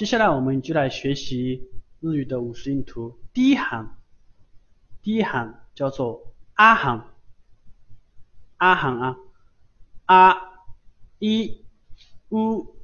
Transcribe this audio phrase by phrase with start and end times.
[0.00, 1.68] 接下来我们就来学习
[2.00, 3.20] 日语的五十音图。
[3.34, 3.98] 第一行，
[5.02, 7.04] 第一行叫做啊行，
[8.56, 9.18] 啊行啊，
[10.06, 10.36] 啊
[11.18, 11.66] 一
[12.30, 12.76] 乌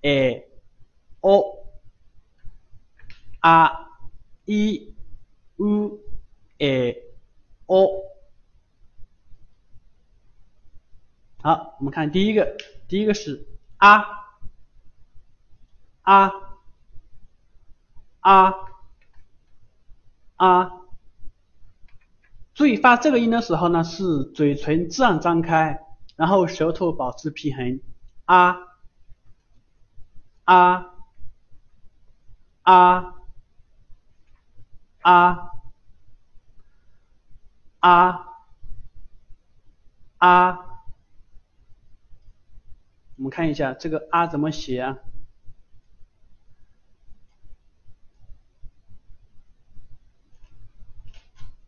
[0.00, 0.48] 诶
[1.20, 1.44] 哦，
[3.40, 3.90] 啊
[4.46, 4.94] 一
[5.58, 6.00] 乌
[6.56, 7.02] 诶
[7.66, 7.86] 哦。
[11.42, 12.56] 好，我们看第一个，
[12.88, 13.46] 第一个是
[13.76, 14.06] 啊
[16.00, 16.45] 啊
[18.26, 18.54] 啊
[20.34, 20.72] 啊，
[22.54, 25.78] 注意发这个音的时候呢，是嘴唇自然张开，
[26.16, 27.80] 然后舌头保持平衡，
[28.24, 28.56] 啊
[30.42, 30.86] 啊
[32.62, 33.14] 啊
[35.02, 35.38] 啊
[37.78, 38.26] 啊
[40.18, 40.58] 啊。
[43.18, 44.98] 我们看一下这个啊怎么写啊？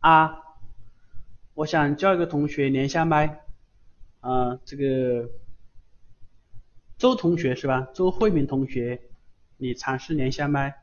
[0.08, 0.42] 啊，
[1.52, 3.44] 我想叫一个同学连下麦，
[4.20, 5.28] 啊，这个
[6.96, 7.86] 周同学是吧？
[7.92, 9.02] 周慧敏同学，
[9.58, 10.76] 你尝试连下麦，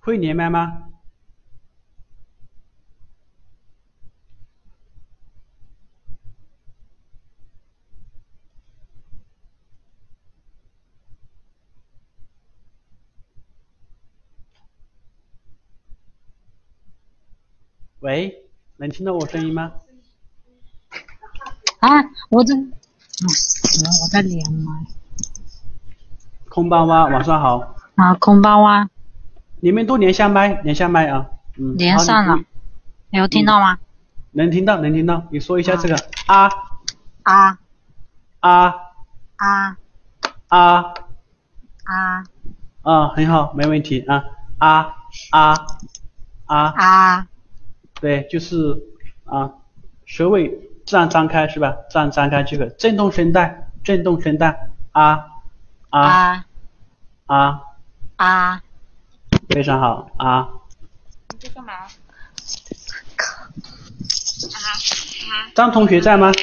[0.00, 0.89] 会连麦吗？
[18.00, 18.34] 喂，
[18.78, 19.72] 能听到我声音吗？
[21.80, 21.88] 啊，
[22.30, 22.70] 我这，嗯，
[24.02, 24.72] 我在连麦。
[26.48, 27.74] 空巴哇，晚上好。
[27.96, 28.88] 啊，空巴哇。
[29.60, 31.28] 你们都连下麦，连下麦啊。
[31.58, 31.76] 嗯。
[31.76, 32.42] 连上了。
[33.10, 33.78] 有听到吗？
[34.32, 35.22] 能听到，能听到。
[35.30, 35.94] 你说一下这个
[36.26, 36.48] 啊。
[37.24, 37.58] 啊。
[38.40, 38.76] 啊。
[39.36, 39.76] 啊。
[40.48, 40.94] 啊。
[41.84, 42.24] 啊。
[42.80, 44.24] 啊，很好，没问题啊。
[44.56, 44.94] 啊
[45.32, 45.54] 啊
[46.46, 46.64] 啊。
[46.78, 47.26] 啊。
[48.00, 48.82] 对，就是
[49.24, 49.52] 啊，
[50.06, 50.48] 舌尾
[50.86, 51.76] 自然张开是吧？
[51.90, 55.26] 自然张开即可震动声带，震动声带啊
[55.90, 56.44] 啊
[57.26, 57.60] 啊
[58.16, 58.62] 啊，
[59.48, 60.48] 非常好啊。
[61.30, 61.72] 你在干嘛？
[61.74, 61.86] 啊
[65.30, 65.52] 啊。
[65.54, 66.32] 张同学在吗？
[66.32, 66.40] 在。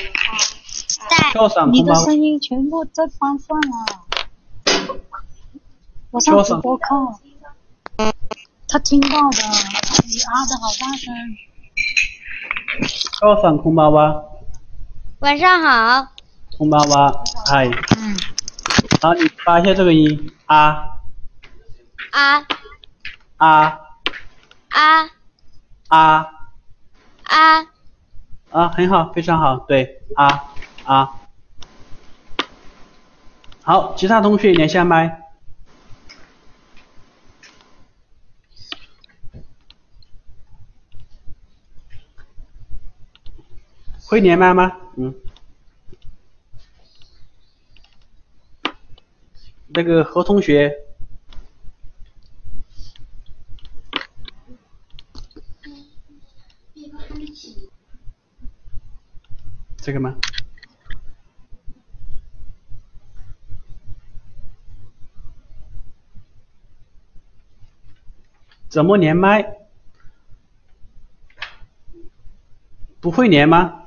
[1.72, 4.06] 你的声音全部在关上了。
[6.12, 6.54] 我上直
[8.78, 9.38] 他听到的，
[10.06, 11.12] 你啊的好大声。
[13.20, 14.24] 高上空巴哇，
[15.18, 16.10] 晚上好。
[16.56, 17.12] 空巴哇，
[17.48, 17.66] 嗨。
[17.98, 18.16] 嗯。
[19.02, 20.84] 好，你发一下这个音啊。
[22.12, 22.46] 啊。
[23.38, 23.80] 啊。
[24.70, 25.10] 啊。
[25.88, 26.28] 啊。
[27.24, 27.66] 啊。
[28.52, 30.54] 啊，很好，非常好，对，啊
[30.86, 31.16] 啊。
[33.64, 35.24] 好，其他同学连下麦。
[44.10, 44.72] 会连麦吗？
[44.96, 45.14] 嗯。
[49.68, 50.74] 那个何同学。
[59.76, 60.16] 这个吗？
[68.70, 69.58] 怎么连麦？
[73.02, 73.87] 不会连吗？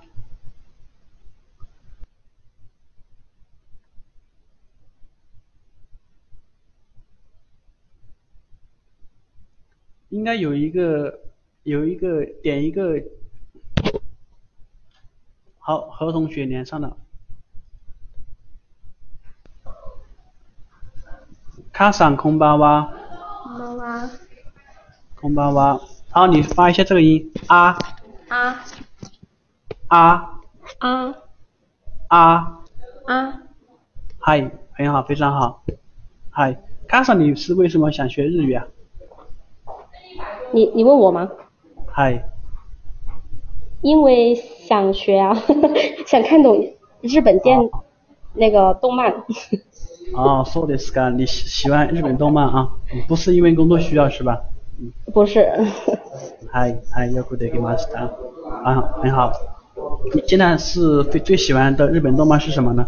[10.10, 11.20] 应该有一个，
[11.62, 13.00] 有一个点一个，
[15.58, 16.96] 好，何同学连上了，
[21.72, 22.92] 卡上空巴哇，
[23.44, 24.10] 空巴哇，
[25.14, 27.32] 空巴哇，好，你发一下这个音。
[27.46, 27.78] 啊，
[28.28, 28.64] 啊，
[29.86, 30.42] 啊，
[30.78, 31.14] 啊，
[32.08, 32.64] 啊，
[33.06, 33.42] 啊，
[34.18, 35.64] 嗨，很好，非常好，
[36.30, 38.66] 嗨，卡上你是为什么想学日语啊？
[40.51, 41.29] 你你问我吗？
[41.87, 42.23] 嗨。
[43.81, 45.35] 因为想学啊，
[46.07, 47.69] 想看懂日本电
[48.33, 49.13] 那个动漫。
[50.13, 51.11] 哦，そうですか。
[51.11, 52.69] 你喜喜欢日本动漫啊？
[53.07, 54.41] 不是因为工作需要是吧？
[55.13, 55.51] 不是。
[56.51, 58.11] 嗨嗨，よくできました。
[58.63, 59.31] 啊，很好。
[60.13, 62.87] 你现在是最最喜欢的日本动漫是什么呢？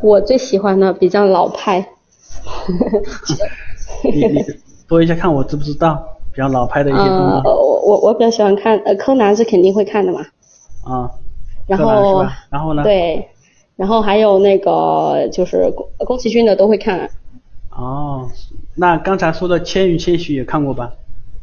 [0.00, 1.88] 我最喜欢的比较老派。
[4.04, 4.44] 你你。
[4.87, 7.41] 说一下看我知不知道比较老派的一些动漫。
[7.41, 10.21] 呃，我我我比较喜欢看，呃，柯南是肯定会看的嘛。
[10.85, 11.09] 啊，
[11.67, 12.83] 然后然后呢？
[12.83, 13.27] 对，
[13.75, 17.09] 然后还有那个就是宫宫崎骏的都会看。
[17.71, 18.27] 哦，
[18.75, 20.91] 那刚才说的《千与千寻》也看过吧？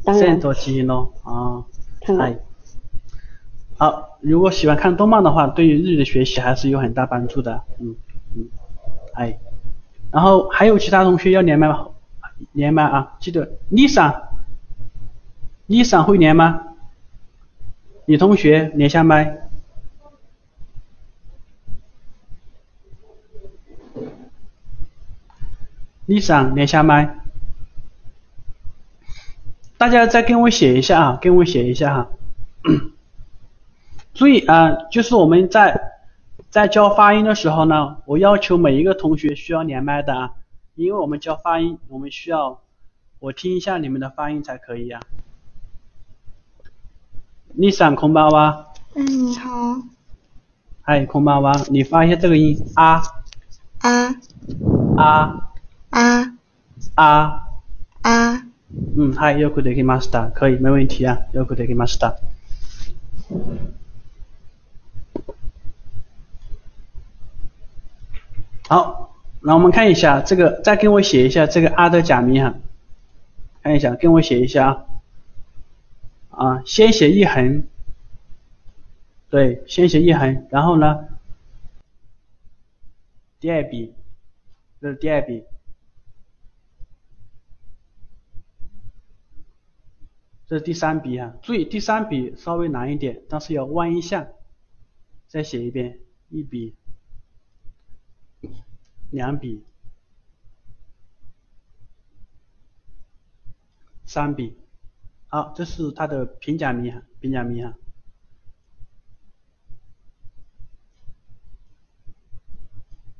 [0.05, 0.39] 当然。
[0.39, 1.63] 多奇形咯，啊。
[2.01, 2.29] 看了。
[3.77, 7.61] 好，如果喜欢看动漫的话，对于日语的学习还是有很大帮助的。
[7.79, 7.95] 嗯
[8.35, 8.47] 嗯，
[9.13, 9.39] 哎，
[10.11, 11.87] 然后还有其他同学要连麦吗？
[12.53, 14.21] 连麦啊，记得 Lisa，Lisa
[16.03, 16.61] 会连吗？
[18.05, 19.37] 女同学连下麦。
[26.07, 27.17] Lisa 连下麦。
[29.77, 32.09] 大家再跟我写一下啊，跟我写一下哈。
[34.13, 35.93] 注意啊，就是我们在
[36.49, 40.33] 在教发音的时候呢，我要求每一个同学需要连麦的啊，
[40.80, 42.60] 因为我们教发音，我们需要
[43.18, 45.00] 我听一下你们的发音才可以呀。
[47.54, 48.66] 你上空巴哇？
[48.94, 49.50] 嗯，你好。
[50.82, 53.02] 嗨，空巴哇，你发一下这个音啊
[53.78, 54.14] 啊
[54.96, 55.52] 啊
[55.90, 56.38] 啊
[56.94, 57.42] 啊
[58.02, 58.42] 啊。
[58.98, 62.18] 嗯，嗨，よくできました，可以，没问题啊，よくできました。
[68.68, 69.09] 好，
[69.43, 72.55] 那我们看一下这个，再给我写一下这个阿的假名哈，
[73.63, 74.85] 看一下，跟我写一下
[76.29, 77.63] 啊，啊，先写一横，
[79.31, 81.07] 对，先写一横，然后呢，
[83.39, 83.95] 第二笔，
[84.79, 85.43] 这是第二笔，
[90.45, 94.27] 这是第三笔哈，注意第三笔稍微难一点，但是要弯一下，
[95.27, 95.97] 再写一遍，
[96.29, 96.75] 一笔。
[99.11, 99.61] 两笔，
[104.05, 104.57] 三笔，
[105.27, 107.77] 好，这是它的平假名哈，平假名哈。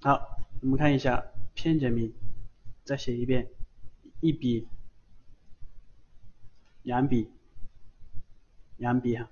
[0.02, 2.14] 好，我们看一下片假名，
[2.86, 3.50] 再写一遍，
[4.22, 4.68] 一笔，
[6.84, 7.30] 两笔，
[8.78, 9.30] 两笔哈。